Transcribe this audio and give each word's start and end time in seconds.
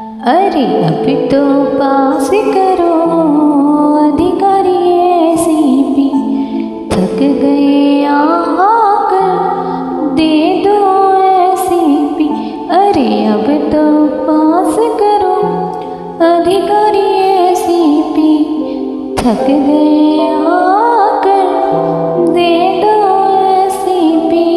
अरे 0.00 0.64
अब 0.84 1.04
तो 1.30 1.40
पास 1.78 2.28
करो, 2.30 2.94
अधिकारी 4.00 4.78
एसीपी 5.32 6.08
थक 6.92 7.18
गए 7.42 8.04
आकर 8.06 9.28
दे 10.16 10.32
दो 10.64 10.76
एसीपी 11.24 12.28
अरे 12.78 13.08
अब 13.26 13.46
तो 13.72 13.84
पास 14.26 14.74
करो, 15.02 15.36
अधिकारी 16.28 17.06
एसीपी 17.28 18.32
थक 19.20 19.46
गए 19.68 20.28
आकर 20.52 21.46
दे 22.32 22.52
दो 22.82 22.96
एसीपी 23.56 24.48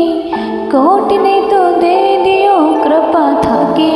कोर्ट 0.72 1.10
ने 1.24 1.36
तो 1.52 1.62
दे 1.82 1.98
दियो, 2.24 2.58
कृपा 2.84 3.26
थके 3.42 3.92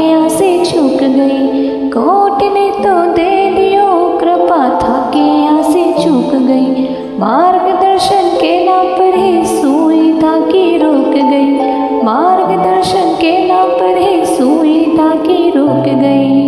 गई। 1.18 1.90
कोर्ट 1.90 2.44
ने 2.44 2.70
तो 2.72 2.96
दे 3.14 3.52
दियो, 3.52 4.18
कृपा 4.20 4.70
था 4.80 5.12
के 5.16 5.46
आसे 5.48 5.84
झुक 6.04 6.34
गई। 6.36 6.88
मार्गदर्शन 7.20 8.30
के 8.42 8.66
नाम 8.66 8.88
पर 8.88 9.16
ही 9.16 9.46
सुई 9.46 10.14
था 10.14 10.40
की 10.40 10.78
रुक 10.78 11.14
गई। 11.32 11.78
मार्गदर्शन 12.04 13.16
के 13.22 13.48
नाम 13.48 13.70
पर 13.70 13.98
ही 13.98 14.26
सुई 14.26 14.86
था 15.00 15.10
की 15.16 15.50
रुक 15.50 15.88
गई। 16.02 16.46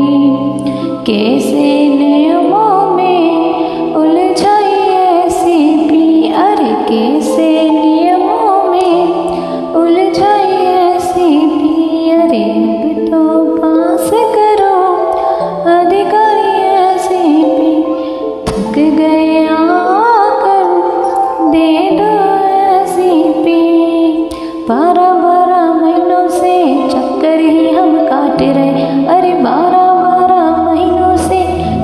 कैसे 1.06 1.88
नियमों 1.90 2.96
में 2.96 3.96
उलझाई 3.96 4.90
ऐसी 4.96 5.76
भी 5.88 6.32
अरे 6.34 6.74
कैसे 6.90 7.69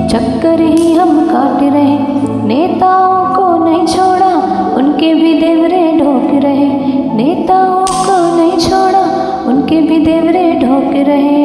चक्कर 0.08 0.60
ही 0.60 0.92
हम 0.92 1.20
काट 1.26 1.62
रहे। 1.62 1.96
नेताओं 2.46 3.34
को 3.34 3.46
नहीं 3.64 3.86
छोड़ा, 3.86 4.32
उनके 4.76 5.14
भी 5.14 5.32
देवरे 5.40 5.80
ढोक 5.98 6.28
रहे। 6.44 6.68
नेताओं 7.16 7.84
को 7.84 8.16
नहीं 8.36 8.58
छोड़ा, 8.58 9.02
उनके 9.46 9.80
भी 9.80 9.98
देवरे 9.98 10.44
ढोक 10.60 10.92
रहे। 11.08 11.44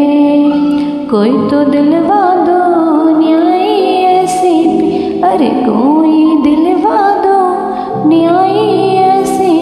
कोई 1.08 1.31
तो 1.50 1.64
दिलवा 1.72 2.22
दो, 2.45 2.59
न्याय 3.20 3.68
ऐसी 4.12 4.58
अरे 5.22 5.50
कोई 5.66 6.36
दिलवा 6.44 7.00
दो, 7.23 7.40
न्याय 8.09 8.58
ऐसी 9.08 9.53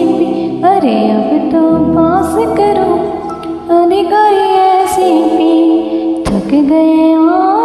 अरे 0.64 0.98
अब 1.10 1.50
तो 1.52 1.62
पास 1.94 2.34
करो 2.58 2.92
अधिकारी 3.78 4.48
ऐसी 4.60 5.12
भी 5.36 5.54
थक 6.22 6.54
गए 6.70 7.10
आकर 7.12 7.59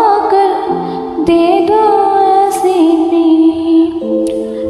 दे 1.25 1.59
दो 1.61 1.85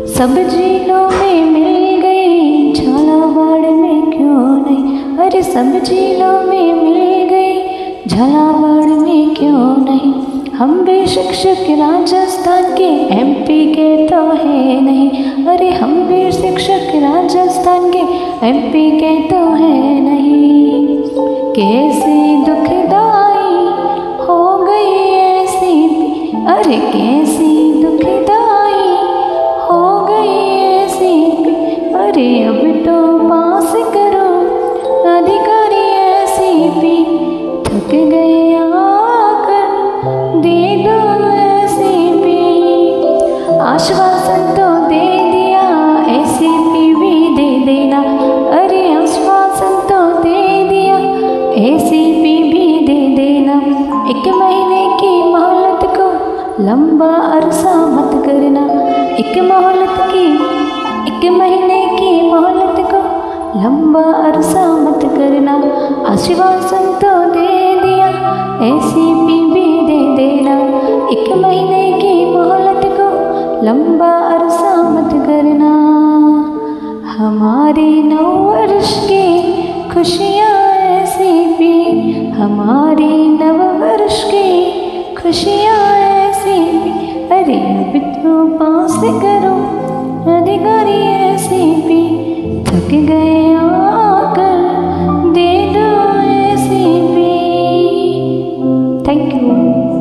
सब 0.07 0.35
जिलों 0.49 1.09
में 1.09 1.45
मिल 1.45 2.01
गई, 2.01 2.73
झालावाड़ 2.73 3.71
में 3.71 4.01
क्यों 4.11 4.43
नहीं? 4.65 5.17
अरे 5.17 5.41
सब 5.43 5.71
जिलों 5.83 6.43
में 6.43 6.73
मिल 6.73 7.29
गई, 7.29 8.07
झालावाड़ 8.07 8.89
में 9.01 9.35
क्यों 9.35 9.83
नहीं? 9.83 10.13
हम 10.51 10.85
भी 10.85 11.05
शिक्षक 11.05 11.65
राजस्थान 11.71 12.63
के 12.77 12.89
एमपी 13.15 13.65
के 13.73 14.07
तो 14.07 14.21
है 14.31 14.81
नहीं। 14.81 15.09
अरे 15.45 15.69
हम 15.71 15.93
भी 16.03 16.31
शिक्षक 16.31 16.91
राजस्थान 16.95 17.91
के 17.91 18.03
एमपी 18.47 18.91
के 18.91 19.21
तो 19.29 19.45
है 19.53 19.99
नहीं। 20.01 20.97
कैसी 21.53 22.04
अरे 32.15 32.43
अब 32.43 32.59
तो 32.85 32.97
पास 33.29 33.71
करो। 33.93 34.27
अधिकारी 35.13 35.81
ऐसी 36.01 36.51
भी 36.79 36.93
थक 37.63 37.89
गए 38.11 38.55
आकर। 38.57 39.73
दे 40.41 40.61
दो 40.85 40.95
ऐसी 41.31 41.97
भी। 42.13 43.57
आश्वासन 43.57 44.47
तो 44.55 44.69
दे 44.87 45.03
दिया, 45.31 45.65
ऐसी 46.13 46.47
भी 46.95 47.35
दे 47.35 47.49
देना। 47.65 48.01
अरे 48.59 48.81
आश्वासन 48.93 49.75
तो 49.89 50.01
दे 50.23 50.69
दिया, 50.69 50.97
ऐसी 51.65 52.03
भी 52.21 52.67
दे 52.79 52.99
देना। 53.15 53.61
एक 54.09 54.27
महीने 54.35 54.83
की 54.97 55.13
मोहलत 55.23 55.87
को 55.97 56.09
लंबा 56.63 57.13
अरसा 57.35 57.75
मत 57.85 58.25
करना। 58.25 58.65
एक 59.15 59.37
मोहलत 59.43 59.97
की 60.13 60.27
लंबा 63.95 64.11
अरसा 64.19 64.61
मत 64.75 65.03
करना। 65.11 65.53
आश्वासन 66.11 66.85
तो 67.01 67.11
दे 67.33 67.51
दिया, 67.81 68.07
ऐसी 68.67 69.03
भी 69.25 69.37
भी 69.53 69.65
दे 69.87 69.99
देना। 70.17 70.55
एक 71.11 71.29
महीने 71.37 71.83
की 71.93 72.13
मोहलत 72.25 72.81
को 72.97 73.07
लंबा 73.65 74.11
अरसा 74.33 74.73
मत 74.89 75.13
करना। 75.27 75.71
हमारे 77.15 77.87
नौ 78.03 78.27
वर्ष 78.43 78.93
की 79.07 79.23
खुशियाँ 79.93 80.53
ऐसी 80.91 81.33
भी 81.55 82.29
हमारे 82.31 83.13
नव 83.39 83.63
वर्ष 83.81 84.23
की 84.23 85.15
खुशियाँ 85.15 85.94